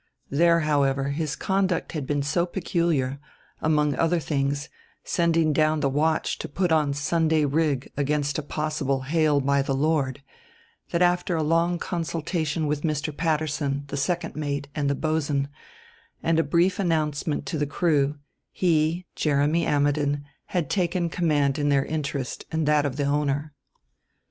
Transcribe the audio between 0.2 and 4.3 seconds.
There, however, his conduct had been so peculiar among other